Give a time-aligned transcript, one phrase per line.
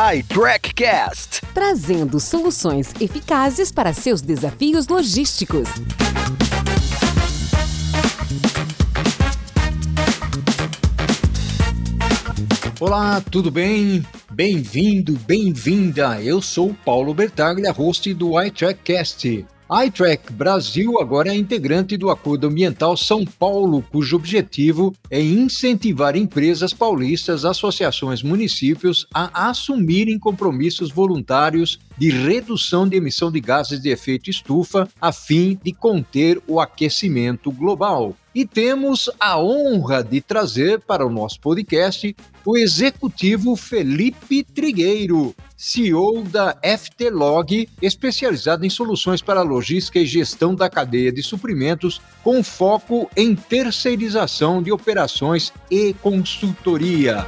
[0.00, 5.68] iTrackCast, trazendo soluções eficazes para seus desafios logísticos.
[12.80, 14.02] Olá, tudo bem?
[14.32, 16.18] Bem-vindo, bem-vinda.
[16.22, 19.44] Eu sou Paulo Bertaglia, host do iTrackCast.
[19.72, 26.74] iTrack Brasil agora é integrante do Acordo Ambiental São Paulo, cujo objetivo é incentivar empresas
[26.74, 34.28] paulistas, associações, municípios a assumirem compromissos voluntários de redução de emissão de gases de efeito
[34.28, 38.16] estufa a fim de conter o aquecimento global.
[38.32, 46.22] E temos a honra de trazer para o nosso podcast o executivo Felipe Trigueiro, CEO
[46.22, 53.10] da FTLog, especializado em soluções para logística e gestão da cadeia de suprimentos, com foco
[53.16, 57.26] em terceirização de operações e consultoria.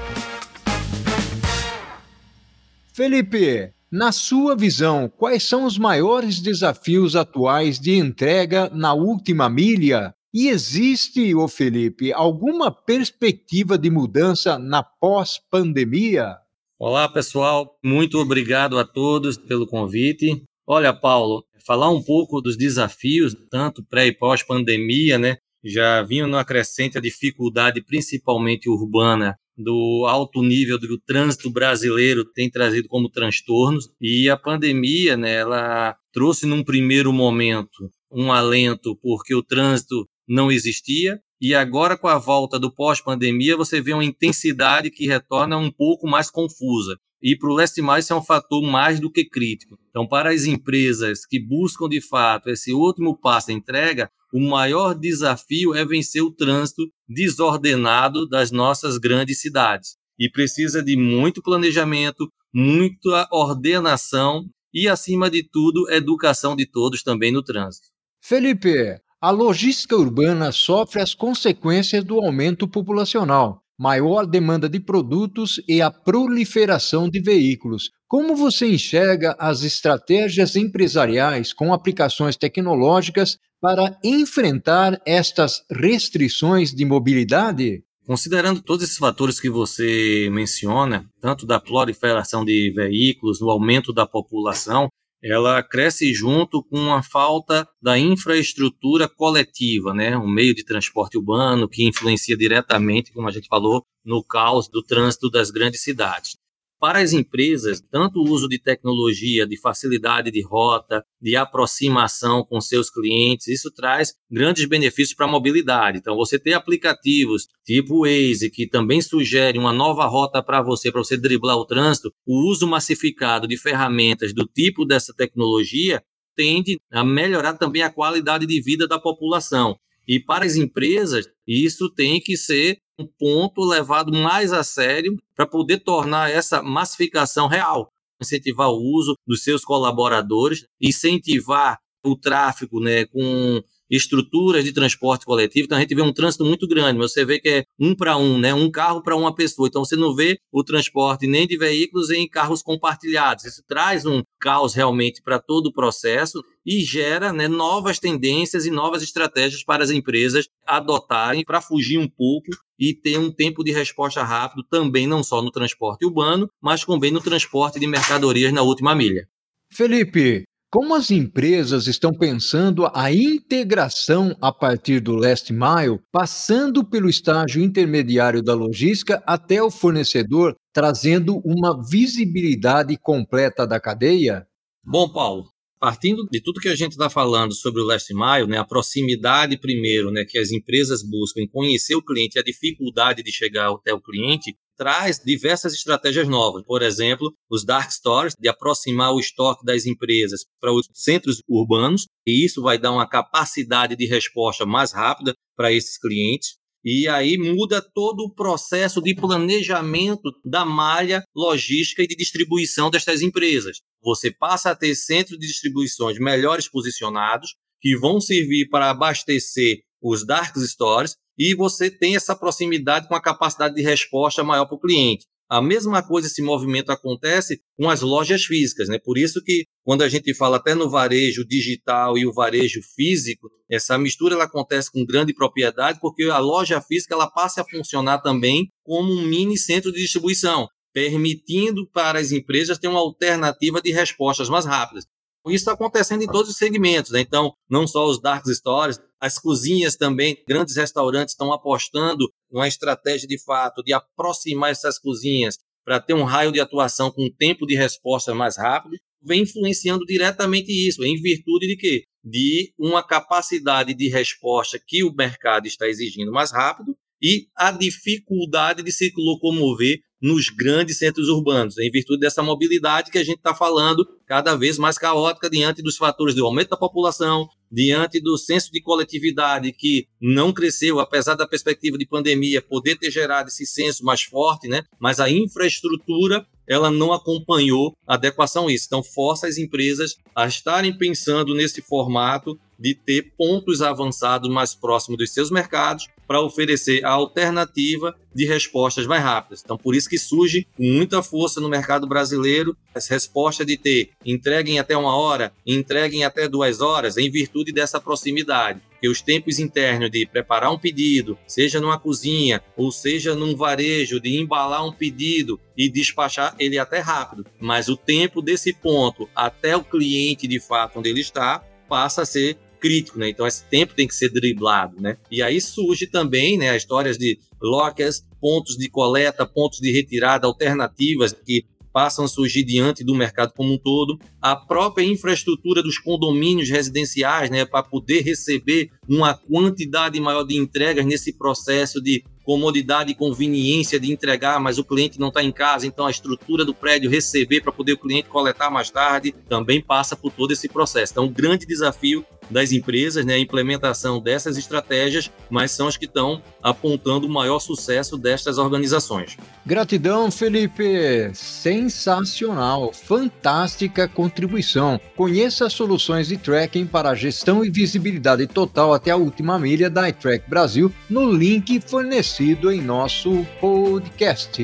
[2.92, 10.14] Felipe, na sua visão, quais são os maiores desafios atuais de entrega na última milha
[10.32, 16.36] e existe, ô Felipe, alguma perspectiva de mudança na pós-pandemia?
[16.78, 17.78] Olá, pessoal.
[17.84, 20.42] Muito obrigado a todos pelo convite.
[20.66, 25.36] Olha, Paulo, falar um pouco dos desafios, tanto pré e pós-pandemia, né?
[25.62, 32.50] Já vinham numa crescente a dificuldade, principalmente urbana, do alto nível do trânsito brasileiro tem
[32.50, 39.34] trazido como transtornos e a pandemia, né, ela trouxe num primeiro momento um alento porque
[39.34, 44.90] o trânsito não existia, e agora com a volta do pós-pandemia você vê uma intensidade
[44.90, 46.96] que retorna um pouco mais confusa.
[47.22, 49.78] E para o Leste Mais isso é um fator mais do que crítico.
[49.90, 54.94] Então, para as empresas que buscam de fato esse último passo de entrega, o maior
[54.94, 59.96] desafio é vencer o trânsito desordenado das nossas grandes cidades.
[60.18, 67.30] E precisa de muito planejamento, muita ordenação e, acima de tudo, educação de todos também
[67.30, 67.88] no trânsito.
[68.20, 75.80] Felipe, a logística urbana sofre as consequências do aumento populacional, maior demanda de produtos e
[75.80, 77.92] a proliferação de veículos.
[78.08, 87.84] Como você enxerga as estratégias empresariais com aplicações tecnológicas para enfrentar estas restrições de mobilidade?
[88.04, 94.04] Considerando todos esses fatores que você menciona, tanto da proliferação de veículos, no aumento da
[94.04, 94.88] população,
[95.22, 100.16] ela cresce junto com a falta da infraestrutura coletiva, né?
[100.16, 104.82] Um meio de transporte urbano que influencia diretamente, como a gente falou, no caos do
[104.82, 106.36] trânsito das grandes cidades.
[106.82, 112.60] Para as empresas, tanto o uso de tecnologia, de facilidade de rota, de aproximação com
[112.60, 115.98] seus clientes, isso traz grandes benefícios para a mobilidade.
[115.98, 121.04] Então, você ter aplicativos tipo Waze, que também sugere uma nova rota para você, para
[121.04, 126.02] você driblar o trânsito, o uso massificado de ferramentas do tipo dessa tecnologia
[126.34, 129.76] tende a melhorar também a qualidade de vida da população.
[130.08, 135.46] E para as empresas, isso tem que ser um ponto levado mais a sério para
[135.46, 137.88] poder tornar essa massificação real,
[138.20, 143.62] incentivar o uso dos seus colaboradores, incentivar o tráfego né, com
[143.92, 147.38] estruturas de transporte coletivo, então a gente vê um trânsito muito grande, mas você vê
[147.38, 148.54] que é um para um, né?
[148.54, 149.68] um carro para uma pessoa.
[149.68, 153.44] Então você não vê o transporte nem de veículos em carros compartilhados.
[153.44, 158.70] Isso traz um caos realmente para todo o processo e gera né, novas tendências e
[158.70, 163.72] novas estratégias para as empresas adotarem para fugir um pouco e ter um tempo de
[163.72, 168.62] resposta rápido também não só no transporte urbano, mas também no transporte de mercadorias na
[168.62, 169.28] última milha.
[169.70, 177.10] Felipe, como as empresas estão pensando a integração a partir do last mile, passando pelo
[177.10, 184.46] estágio intermediário da logística até o fornecedor, trazendo uma visibilidade completa da cadeia?
[184.82, 185.44] Bom, Paulo,
[185.78, 189.60] partindo de tudo que a gente está falando sobre o last mile, né, a proximidade
[189.60, 193.92] primeiro, né, que as empresas buscam em conhecer o cliente, a dificuldade de chegar até
[193.92, 196.62] o cliente, traz diversas estratégias novas.
[196.64, 202.06] Por exemplo, os dark stores, de aproximar o estoque das empresas para os centros urbanos,
[202.26, 206.56] e isso vai dar uma capacidade de resposta mais rápida para esses clientes.
[206.84, 213.22] E aí muda todo o processo de planejamento da malha logística e de distribuição destas
[213.22, 213.78] empresas.
[214.02, 220.26] Você passa a ter centros de distribuições melhores posicionados, que vão servir para abastecer os
[220.26, 224.80] dark stores e você tem essa proximidade com a capacidade de resposta maior para o
[224.80, 225.26] cliente.
[225.48, 228.98] A mesma coisa, esse movimento acontece com as lojas físicas, né?
[228.98, 233.50] Por isso que quando a gente fala até no varejo digital e o varejo físico,
[233.70, 238.22] essa mistura ela acontece com grande propriedade, porque a loja física ela passa a funcionar
[238.22, 240.66] também como um mini centro de distribuição.
[240.92, 245.06] permitindo para as empresas ter uma alternativa de respostas mais rápidas.
[245.46, 247.20] Isso está acontecendo em todos os segmentos, né?
[247.20, 253.28] Então, não só os dark stores, as cozinhas também, grandes restaurantes estão apostando numa estratégia
[253.28, 257.64] de fato de aproximar essas cozinhas para ter um raio de atuação com um tempo
[257.64, 262.02] de resposta mais rápido, vem influenciando diretamente isso, em virtude de quê?
[262.24, 266.92] De uma capacidade de resposta que o mercado está exigindo mais rápido
[267.22, 273.18] e a dificuldade de se locomover nos grandes centros urbanos, em virtude dessa mobilidade que
[273.18, 277.48] a gente está falando, cada vez mais caótica diante dos fatores do aumento da população,
[277.70, 283.10] diante do senso de coletividade que não cresceu, apesar da perspectiva de pandemia poder ter
[283.10, 284.84] gerado esse senso mais forte, né?
[285.00, 288.86] Mas a infraestrutura ela não acompanhou a adequação a isso.
[288.86, 295.18] Então força as empresas a estarem pensando nesse formato de ter pontos avançados mais próximos
[295.18, 299.60] dos seus mercados para oferecer a alternativa de respostas mais rápidas.
[299.62, 304.12] Então, por isso que surge com muita força no mercado brasileiro essa resposta de ter
[304.24, 308.80] entreguem até uma hora, entreguem até duas horas, em virtude dessa proximidade.
[308.98, 314.18] Que os tempos internos de preparar um pedido, seja numa cozinha ou seja num varejo,
[314.18, 319.76] de embalar um pedido e despachar ele até rápido, mas o tempo desse ponto até
[319.76, 323.28] o cliente de fato onde ele está passa a ser crítico, né?
[323.28, 325.16] Então esse tempo tem que ser driblado, né?
[325.30, 330.48] E aí surge também, né, as histórias de lockers, pontos de coleta, pontos de retirada
[330.48, 335.98] alternativas que passam a surgir diante do mercado como um todo, a própria infraestrutura dos
[335.98, 343.12] condomínios residenciais, né, para poder receber uma quantidade maior de entregas nesse processo de comodidade
[343.12, 346.74] e conveniência de entregar, mas o cliente não está em casa, então a estrutura do
[346.74, 351.12] prédio receber para poder o cliente coletar mais tarde também passa por todo esse processo.
[351.12, 356.04] Então, um grande desafio das empresas, né, a implementação dessas estratégias, mas são as que
[356.04, 359.36] estão apontando o maior sucesso destas organizações.
[359.64, 361.30] Gratidão, Felipe.
[361.34, 365.00] Sensacional, fantástica contribuição.
[365.16, 370.08] Conheça as soluções de tracking para gestão e visibilidade total até a última milha da
[370.08, 374.62] iTrack Brasil no link fornecido em nosso podcast.